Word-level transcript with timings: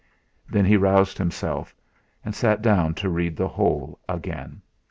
Then 0.49 0.65
he 0.65 0.77
roused 0.77 1.19
himself, 1.19 1.75
and 2.25 2.33
sat 2.33 2.63
down 2.63 2.95
to 2.95 3.07
read 3.07 3.37
the 3.37 3.47
whole 3.49 3.99
again. 4.09 4.63